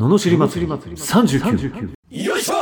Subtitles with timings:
[0.00, 0.72] ののしり祭り。
[0.72, 2.54] 39よいしょ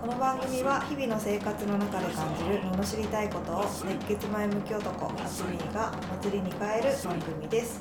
[0.00, 7.80] この番組は日々の生活の中で感じる罵りたいことを熱血前向き男あつみが祭りに変える番組です。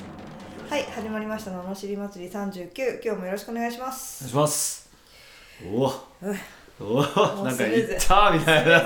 [0.67, 1.51] はい始まりました。
[1.51, 4.89] 罵り祭り39今日もよろしくお願いしまおす願いします。
[5.71, 5.91] おお
[6.23, 6.35] うん
[6.79, 7.07] おおなん
[7.45, 7.93] かスムーズ。
[7.93, 8.83] いったみたいな。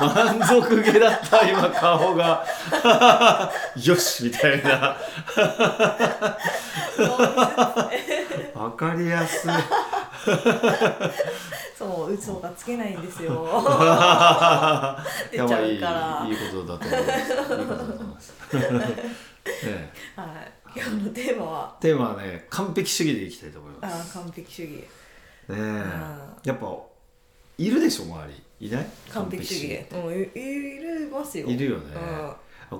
[0.40, 2.44] 満足げだった今顔が。
[3.82, 4.96] よしみたいな。
[8.54, 9.50] わかりやすい。
[11.76, 13.46] そう嘘がつけないんですよ。
[15.32, 16.26] 出ちゃうから。
[16.28, 17.32] いいことだと思います。
[17.32, 18.32] いいことだと思います。
[18.54, 20.52] ねはい。
[20.76, 21.76] 今日のテーマは？
[21.80, 24.18] テーマはね完璧主義でいきたいと思いあます。
[24.18, 24.72] ー完璧主義。
[24.74, 24.86] ね
[26.44, 26.48] え。
[26.48, 26.66] やっぱ
[27.60, 28.66] いるでしょ周り。
[28.68, 28.86] いない？
[29.10, 29.86] 完璧主義。
[29.92, 30.12] うん
[31.06, 31.46] いますよ。
[31.46, 31.94] いるよね。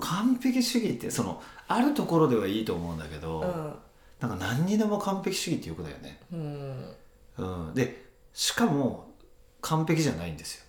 [0.01, 3.75] 完璧主義ってそのあるところではいいと思うんだけど、うん。
[4.21, 6.95] なんか何にでも完璧主義ってよくだよね、うん。
[7.39, 7.69] うん。
[7.69, 9.13] うん、でしかも
[9.61, 10.65] 完璧じゃないんですよ。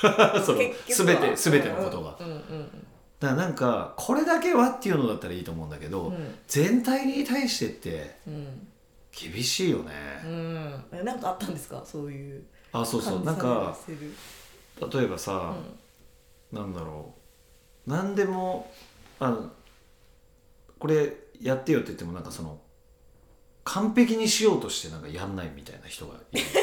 [0.44, 2.86] その全て全てのことが、うんうん。
[3.20, 6.34] だからなんかこれだけはっていうのだったらいいと思うんだけど、うん。
[6.46, 8.68] 全体に対してってうん。
[9.10, 9.92] 厳しいよね、
[10.24, 10.84] うん。
[10.92, 11.82] えなんかあったんですか？
[11.84, 13.24] そういうあそうそう。
[13.24, 13.76] なんか
[14.92, 15.54] 例えばさ、
[16.52, 17.14] なんだろ
[17.86, 17.90] う。
[17.90, 18.70] 何でも
[19.18, 19.50] あの
[20.78, 22.58] これやってよって言ってもなんかその
[23.64, 26.44] 完璧にしようとしてなんかやんないみたいな人がいる。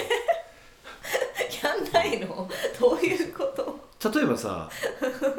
[1.64, 2.50] やんないの？
[2.80, 3.44] どういうこ
[4.00, 4.12] と？
[4.12, 4.70] 例えばさ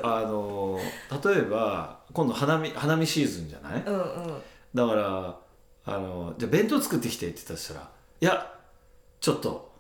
[0.03, 0.81] あの
[1.25, 3.83] 例えば今度花見花見シーズンじゃない？
[3.85, 4.43] うんうん。
[4.75, 5.39] だから
[5.87, 7.89] あのじゃあ弁当作ってきてって言ったとしたら
[8.21, 8.53] いや
[9.21, 9.71] ちょっと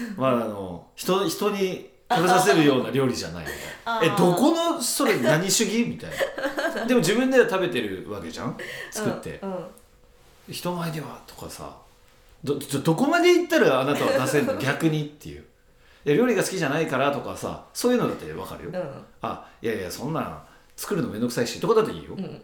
[0.16, 5.84] まああの人人に食べさせるような料理じゃないみたいあなえーどこのそれ何主義？
[5.84, 6.10] みたい
[6.76, 6.84] な。
[6.86, 8.56] でも自分では食べてるわけじゃん
[8.90, 9.64] 作って、うんうん。
[10.50, 11.74] 人前ではとかさ
[12.44, 14.56] どどどこまで行ったらあなたは出せるの？
[14.60, 15.44] 逆にっていう。
[16.04, 19.04] いや料理が好きじゃないからとかさそういうのだって分かるよ、うん。
[19.22, 20.42] あいやいやそんなん
[20.76, 22.42] 作るのめんどくさいしとかだっていいよ、ん。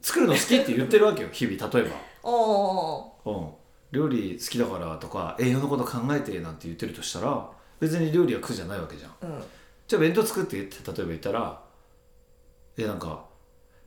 [0.00, 1.92] 作るの好きって言ってるわけよ日々例え
[2.22, 3.48] おば、うん、
[3.92, 7.48] 料理好きだからとか栄養のこと考えてなんて言ってるとしたら
[7.80, 9.10] 別に料理は苦じゃないわけじゃん。
[9.20, 9.44] ーうん。
[9.86, 11.60] じゃあ弁当作ってって例えば言ったら
[12.78, 13.24] いやなんか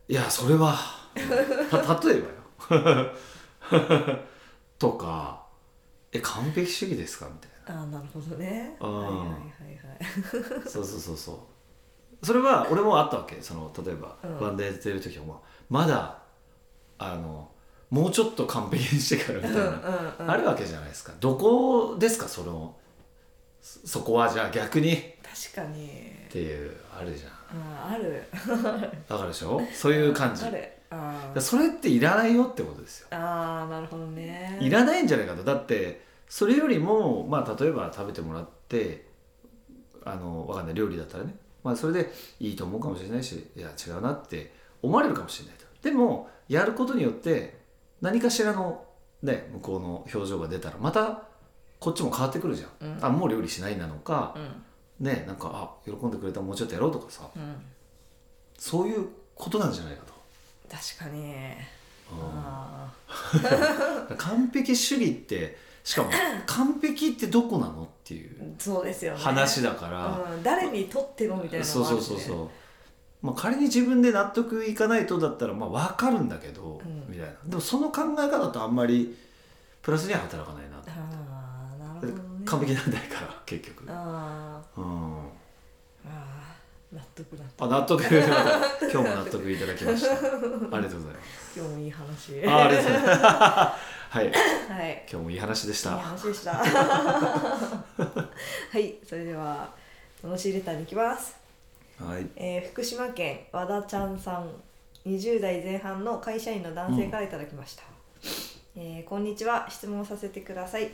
[0.08, 0.76] いやそれは
[1.70, 1.78] た
[2.08, 2.22] 例え
[2.70, 3.10] ばよ。
[4.78, 5.46] とか
[6.12, 7.82] え完璧主義ですかみたいな。
[7.82, 8.76] あーなるほどね。
[8.80, 10.68] はいはいはいはい。
[10.68, 11.32] そうそうそうそ
[12.22, 12.26] う。
[12.26, 13.40] それは俺もあったわけ。
[13.40, 14.40] その例えば、うん。
[14.40, 16.22] バンドやってる時もまだ
[16.98, 17.49] あの
[17.90, 19.74] もうちょっと完璧にしてからみたいな、うんうん
[20.20, 20.30] うん。
[20.30, 21.12] あるわけじゃないですか。
[21.20, 22.28] どこですか？
[22.28, 22.76] その
[23.60, 24.92] そそこはじゃあ逆に。
[24.94, 24.96] っ
[25.52, 25.88] 確かに。
[26.30, 27.30] ていうあるじゃん。
[27.30, 28.22] あーある。
[29.08, 29.60] だからでしょ？
[29.74, 30.44] そういう感じ。
[31.40, 33.08] それっていらないよってことですよ。
[33.10, 34.58] あーなるほどね。
[34.60, 35.42] いらないんじゃないかと。
[35.42, 39.06] だってそれよりもまあ例えば食べてもらって
[40.04, 45.66] あのわかんない料理だったらね、まあ、それでいいと思うかもしれないしいや違うなって思われるかもしれないと。
[45.82, 47.59] でもやることによって
[48.00, 48.84] 何かしらの、
[49.22, 51.22] ね、向こうの表情が出たらまた
[51.78, 53.04] こっちも変わってくるじゃん、うん。
[53.04, 54.36] あもう料理しないなのか
[55.00, 55.06] う、ん。
[55.06, 57.28] ねなんかあ喜んでくれたもうちょっとやろうとかさ。
[57.34, 57.56] うん。
[58.58, 60.12] そういうことなんじゃないかと。
[60.70, 61.22] 確かに。
[61.22, 61.34] うん。
[62.12, 62.92] あ
[64.18, 66.10] 完璧主義ってしかも
[66.46, 69.18] 完璧ってどこなのっていうーそうですよね。
[69.18, 72.06] 話だから、うん、誰にとってもみたいなのそうもあるしね。
[72.08, 72.48] そうそうそう、
[73.22, 77.04] まあ、仮に自分で納得いかないとだったらまあ分かるんだけど、うん。
[77.08, 77.32] みたいな。
[77.46, 79.16] でもその考え方とあんまり
[79.82, 80.78] プラスには働かないな。
[80.78, 80.94] とあ
[81.74, 82.44] あなるほどね。
[82.44, 83.84] 完璧なんないから結局。
[83.88, 84.84] あうん。
[84.84, 85.20] ー
[86.06, 88.02] あー納得納得あ納得。
[88.90, 90.12] 今日も納得いただきました。
[90.16, 91.58] ありがとうございます。
[91.58, 92.48] 今日もいい話。
[92.48, 93.20] あありがとうございます。
[94.10, 94.24] はい。
[94.24, 94.30] は
[94.88, 95.06] い。
[95.10, 96.52] 今日もいい話でしいいた話でした。
[96.54, 96.64] は
[98.74, 98.94] い。
[99.08, 99.68] それでは
[100.24, 101.36] 罵りレターに行きます、
[102.00, 102.26] はい。
[102.34, 104.48] えー福島県和田ちゃんさん
[105.06, 107.82] 20代前半の会社員の男性からいただきました、
[108.74, 109.66] えーこんにちは。
[109.68, 110.90] 質問させてください。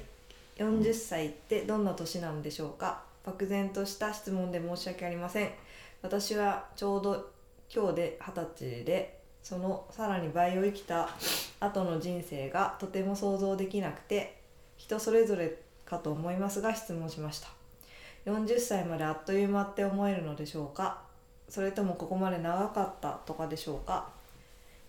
[0.57, 3.03] 40歳ってどんな年なのでしょうか？
[3.25, 5.51] 漠然とした質問で申し訳ありません。
[6.03, 7.31] 私はちょうど
[7.73, 11.11] 今日で二十歳でそのさらに倍を生きた
[11.61, 14.39] 後の人生がとても想像できなくて
[14.77, 17.49] 人それぞれかと思いますが質問しました。
[18.27, 21.06] 40歳まであっという間って思えるのでしょうか？
[21.49, 24.09] それともここまで長かったとかでしょうか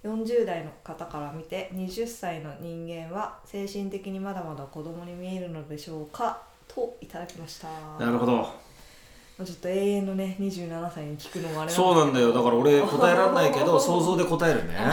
[0.04, 6.42] ？40代の方から見て20歳の人間は精神的にまだまだ子供に見えるのでしょうか？
[6.68, 7.68] といただきました。
[8.00, 8.34] なるほど。
[8.38, 12.34] まあちょっと永遠のね27歳に聞くのもあれそうなんだよ。
[12.34, 14.76] だから俺答えられないけど想像で答えるね。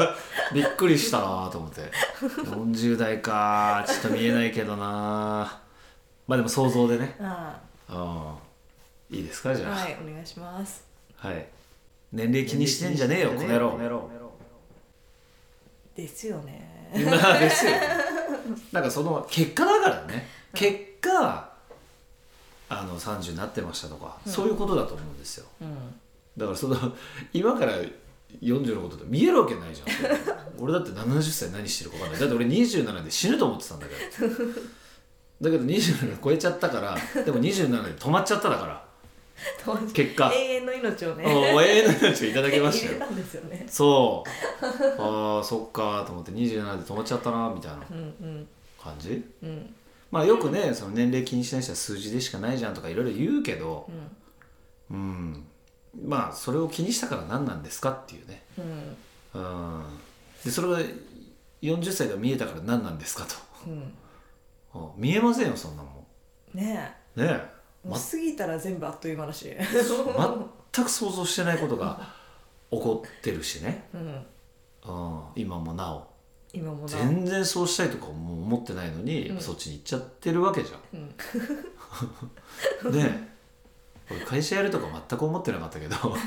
[0.54, 1.82] びっくりしたなと思って。
[2.20, 3.84] 40代か。
[3.86, 5.60] ちょっと見えないけどな。
[6.26, 7.14] まあでも想像でね。
[7.20, 7.58] あ。
[7.90, 8.43] うん
[9.10, 9.72] いいですかじゃあ。
[9.72, 10.84] あはいお願いします。
[11.16, 11.46] はい。
[12.12, 14.10] 年齢気にしてんじゃねえよこの野郎。
[15.96, 16.92] ですよね。
[17.06, 17.72] まあですよ。
[18.72, 20.28] なんかその結果だからね。
[20.54, 21.52] 結果
[22.68, 25.46] あの30になってましたとか、そういうことだと思うんですよ。
[25.60, 26.00] うん。
[26.36, 26.76] だからその
[27.32, 27.72] 今から
[28.40, 29.88] 40のことって見えるわけないじゃん。
[30.58, 32.20] 俺だって70歳何してるか分かんない。
[32.20, 34.34] だって俺27で死ぬと思ってたんだけど。
[35.40, 38.83] だけど27超えちゃったからでも27で止まっちゃっただから
[39.92, 40.32] 結果。
[40.34, 41.24] 永遠の命をね。
[41.54, 42.98] お永遠の命をいただきましたよ。
[43.50, 43.66] ね。
[43.68, 44.64] そう。
[45.00, 48.48] ああそっかと思って27で止まっちゃったなみたいなうんうん。
[48.82, 49.74] 感じうん。
[50.10, 53.88] まあよくねその年齢気にしない人は数字でしかないじゃんとかいろいろ言うけど
[54.90, 54.96] うん。
[54.96, 55.46] うん
[56.06, 58.44] まあそれを気にしたから何なんですかっていうね。
[58.58, 59.40] うん。
[59.40, 59.44] う
[59.78, 59.82] ん。
[60.44, 60.78] でそれが
[61.62, 63.34] 40歳が見えたから何なんですかと。
[63.66, 63.94] うん。
[64.74, 64.90] うん。
[64.96, 66.06] 見えませんよそんなも
[66.52, 66.66] ねん。
[66.66, 67.22] ねえ。
[67.22, 67.53] え
[67.84, 69.54] もう過ぎたら全部あっという間だし。
[70.72, 72.00] 全く想像してないことが
[72.70, 74.26] 起こってるしね、うん。
[74.86, 76.06] うん、今もなお。
[76.52, 79.40] 今もな全然そうしたいとかも思ってないのに、うん。
[79.40, 82.90] そっちに行っちゃってるわけじゃうん。
[82.90, 83.28] ん ね
[84.10, 84.14] え。
[84.14, 85.96] 俺会社やるとか全く思ってなかったけど。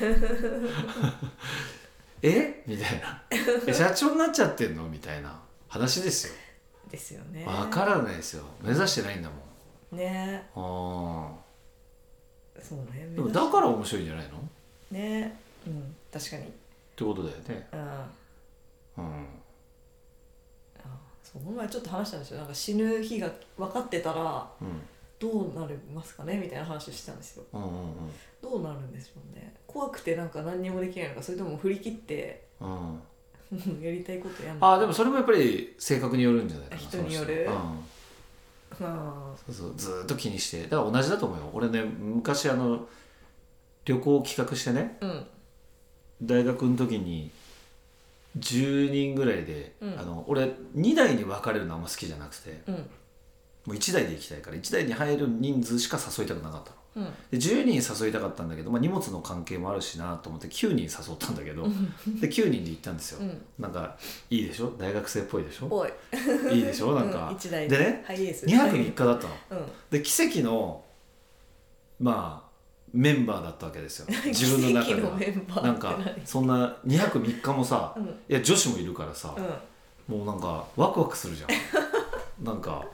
[2.23, 2.63] え？
[2.65, 3.21] みたいな。
[3.67, 4.83] え社長になっちゃってんの？
[4.87, 5.39] みたいな。
[5.67, 6.33] 話ですよ。
[6.89, 7.45] ですよね。
[7.45, 8.43] わからないですよ。
[8.61, 9.29] 目指してないんだ
[9.91, 10.43] ね。
[10.55, 11.25] もん。
[11.25, 11.46] あ
[12.61, 13.07] そうね。
[13.11, 14.37] ーでもだから面白いんじゃないの？
[14.37, 14.41] っ
[14.91, 15.37] ね。
[15.65, 15.95] うん。
[16.11, 16.43] 確かに。
[16.95, 17.67] てことだよね。
[18.97, 19.03] うん。
[19.05, 19.25] うん。
[21.23, 22.37] そうこの前ちょっと話したんですよ。
[22.37, 24.67] なんか死ぬ日が分かってたらうん。
[25.19, 26.37] どうなりますかね？
[26.37, 27.43] みたいな話をしてたんですよ。
[27.53, 27.93] うんうん
[28.41, 29.53] どうなるんでしょうね。
[29.65, 32.93] 怖くてなんか何にもできないのかそれとも振り切ってうん。
[33.51, 36.81] う んやりたいことやんのあーでもそれもやっぱり性格によるんじゃないかな。
[36.81, 37.45] 人による。
[37.45, 37.63] その人。
[37.63, 37.79] うん。
[37.79, 37.81] あ
[38.75, 38.85] そ
[39.51, 40.63] うそうずーっと気にして。
[40.63, 41.49] だから同じだと思うよ。
[41.53, 42.87] 俺ね昔あの
[43.85, 45.25] 旅行を企画してねーうん。
[46.21, 47.31] 大学の時に
[48.37, 49.99] 10人ぐらいで、うん。
[49.99, 52.75] あの俺2台に分かれるのあんま好きじゃなくてうん。
[52.75, 52.81] も
[53.67, 57.05] う1台で行きたいから1台に入る人数しか誘いたくなかったのうん。
[57.05, 61.63] で10人誘いたかったんだけど、まあ、荷物の関係もあるしなと思って9人誘ったんだけど
[62.19, 63.41] で9人で行ったんですよ、うん。
[63.59, 63.95] なんか
[64.29, 64.73] いいでしょ？
[64.77, 65.67] 大学生っぽいでしょ？
[65.69, 65.89] おい。
[66.51, 66.95] いいでしょ？
[66.95, 68.45] なんか、うんでねハイエース。
[68.45, 69.33] 2泊3日だったの。
[69.51, 69.65] うん。
[69.91, 70.83] で奇跡の
[71.99, 72.47] まあ
[72.93, 74.07] メンバーだったわけですよ。
[74.25, 75.61] 自分の中では。
[75.61, 78.05] なんかそんな2泊3日もさ、うん。
[78.05, 80.17] いや女子もいるからさ、うん。
[80.17, 81.49] もうなんかワクワクするじゃん。
[82.43, 82.85] なんか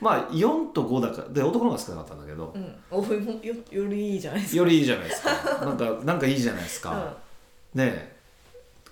[0.00, 2.76] まあ4と5だからで男の方が少なかったんだけど、うん。
[2.90, 4.58] およよりいいじゃないですか。
[4.58, 5.30] よりいいじゃないですか。
[5.64, 7.16] なんかなんかいいじゃないですか、
[7.74, 8.16] ねえ。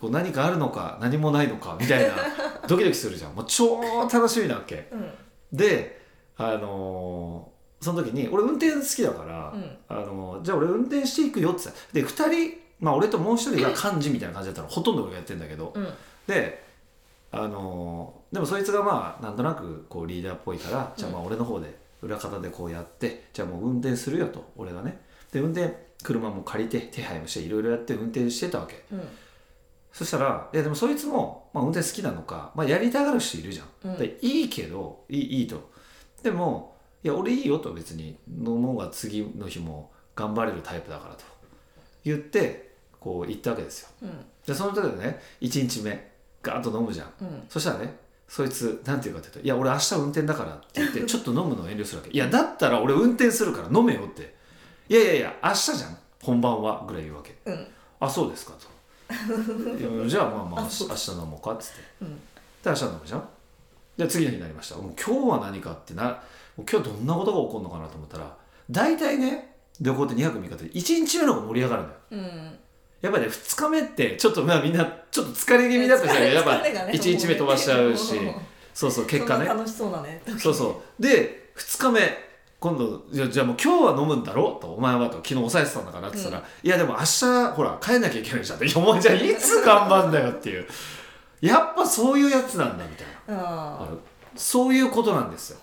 [0.00, 2.14] こう何かあるのか何もないのかみたいな
[2.66, 3.34] ドキドキするじゃん。
[3.34, 3.80] もう超
[4.12, 4.88] 楽しみなわけ。
[4.92, 5.00] うん。
[5.00, 5.10] うん
[5.52, 6.00] で
[6.36, 7.52] あのー
[7.84, 9.76] その時に俺運転好きだから、うん。
[9.88, 11.62] あのーじゃあ俺運転していくよって
[11.92, 14.68] 言ってで2人まあ俺ともう一人が 幹事みたいな感じだったの。
[14.68, 15.88] ほとんど俺がやってんだけど、うん。
[16.26, 16.62] で
[17.32, 25.00] あのーでもそいつがまあなんとなくこうリーダーっぽいからじゃあまあ俺の方で裏方でこうやってじゃあもう運転するよと俺がね
[25.30, 28.84] で運転車も借りて手配もしていろいろやって運転してたわけ。
[28.92, 29.08] うん。
[29.92, 33.98] そしたらいやでもそいつも、まあ、運転好きなのか、まあ、やりたがる人いるじゃん、うん。
[33.98, 35.70] でいいけどいいいいと。
[36.22, 41.24] でもいや俺いいよと別に飲もうが次の日も頑張れるタイプだからと
[42.04, 43.88] 言ってこう言ったわけですよ。
[44.02, 44.10] うん。
[44.46, 46.11] でその時でね1日目
[46.42, 47.12] ガーッと飲むじゃん。
[47.20, 47.42] うん。
[47.48, 47.96] そしたらね
[48.28, 54.34] そいつなんて言うかって言うと「いや俺明日運転だから」って言って ちょっと飲むのを遠慮するわけ「いやだったら俺運転するから飲めよ」って
[54.88, 55.98] 「いやいやいや明日じゃん。
[56.22, 57.36] 本番は」ぐらい言うわけ。
[57.44, 57.66] うん
[58.00, 58.66] 「あそうですか」と
[59.78, 61.80] 「いやじゃあまあまあ明日飲もうか」っつって。
[62.00, 62.16] うん。
[62.16, 62.20] で
[62.66, 63.28] 明日飲むじゃん。
[63.96, 64.76] で次の日になりました。
[64.76, 66.18] もう今日は何かってな
[66.56, 68.34] 今日どんなことが起こるのかなと思ったら
[68.70, 71.94] 大体ね旅行って2泊3日って1日目の方が盛り上がるのよ。
[72.12, 72.58] うん
[73.02, 78.14] やっぱりね2日目ってちょっとまあみんなちょっと疲れ気味だったじゃんやっぱ疲れがね1日目飛ばしちゃうし。
[78.72, 79.44] そうそう 結果ね。
[79.44, 81.02] 楽しそうなねそうそう。
[81.02, 84.56] で2日目今度じゃあじゃあもう今日は飲むんだろ？
[84.58, 90.66] うとお前はと昨日抑えてたんだからって言ったら、いやでも明日ほら帰んなきゃいけないじゃんってお前じゃあいつ頑張んだよっていう。
[91.40, 93.88] やっぱそういうやつなんだみたいな。
[94.36, 95.58] そういうことなんですよ。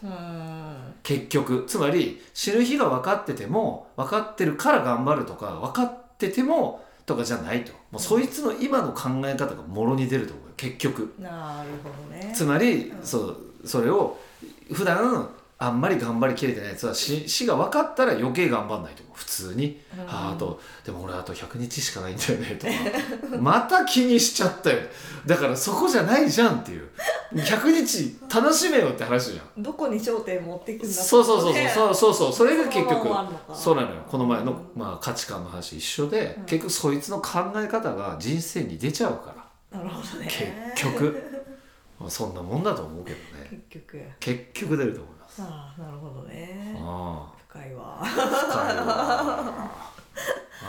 [1.02, 1.64] 結局。
[1.68, 7.74] つまり死ぬ日が分かってても分かってるから頑張るとか分かっててもとかじゃないと。
[7.92, 10.54] もうそいつの今の考え方がもろに出ると思うよ。
[10.56, 11.16] 結局。
[11.20, 12.32] なるほどね。
[12.36, 13.04] つまり、うん。
[13.04, 14.18] そうそれを
[14.72, 15.28] 普段
[15.62, 16.70] あんまり頑張りきれてない。
[16.70, 19.16] やつは死死が分かったら余計頑張んないと思う。
[19.18, 20.02] 普通に、うん。
[20.08, 22.74] ああとでも俺あと100日しかないんだよねとか。
[23.38, 24.80] また気にしちゃったよ
[25.26, 26.88] だからそこじゃないじゃんっていう。
[27.34, 29.62] 100日楽しめよって話じゃん。
[29.62, 31.62] どこに焦点持っていくんだそうそうそうそう。
[31.62, 32.34] ねそうそう。
[32.34, 33.10] それが結局
[33.54, 34.02] そうなのよ。
[34.08, 34.58] この前の、うん。
[34.82, 36.46] まあ、価値観の話一緒で、うん。
[36.46, 39.36] 結局そいつの考え方が人生に出ちゃうか
[39.72, 39.80] ら。
[39.80, 40.28] なるほどね。
[40.74, 41.22] 結局。
[42.00, 43.62] まあそんなもんだと思うけどね。
[43.70, 46.76] 結局結局出ると思いますああなるほどね。
[46.80, 48.00] あ深いわ。
[48.02, 49.72] あ深いわ。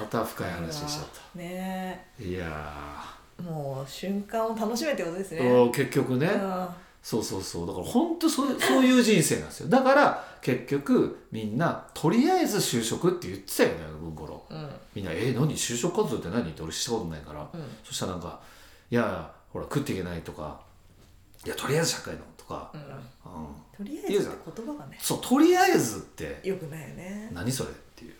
[0.00, 2.06] また深い話しちゃっ ね。
[2.18, 3.04] たいや
[3.42, 5.70] もう瞬間を楽しめってことですね。
[5.74, 6.68] 結局ね、うん。
[7.02, 7.66] そうそうそう。
[7.66, 9.68] だから本当そうそういう人生なんですよ。
[9.70, 14.70] だから結局みんなとりあえず就職って言ってたよね文五郎うん。
[14.94, 15.48] みんな「え何？
[15.54, 17.76] 就職活動って何?」って俺したことないから、うん。
[17.84, 18.40] そしたらなんか
[18.90, 20.60] 「いやほら食っていけない」とか
[21.44, 22.80] 「いやとりあえず社会の」とか、うん。
[22.80, 22.88] うん。
[23.76, 24.98] とりあえずって言葉がね。
[25.00, 26.40] そうとりあえずって。
[26.42, 27.30] よくないよね。
[27.32, 27.70] 何それ？
[27.70, 28.14] っていう。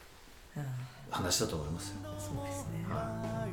[0.56, 0.64] うん。
[1.10, 2.86] 話だと思いますよ、そうですね。
[2.88, 3.02] はは
[3.44, 3.50] い。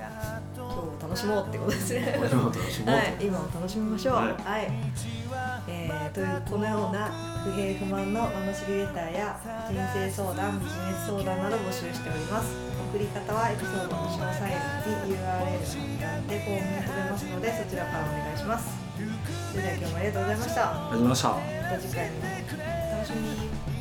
[0.00, 2.18] は今日を楽しもうってことですね。
[2.84, 4.14] はい、今を楽しみましょう。
[4.16, 4.68] ははいい、
[5.66, 7.10] えーというこのような
[7.44, 9.40] 不平不満の罵りレターや
[9.70, 12.54] 人生相談、ビジネス相談など募集しております。
[12.94, 14.54] 送り方はエピソードの詳細欄
[15.08, 18.78] に URL が貼ってあってフォームに飛べますのでそちらからお願いします。
[19.50, 20.62] それでは今日もありがとうございました。
[20.62, 23.73] ありがとうございましたまた次回もお楽しみに。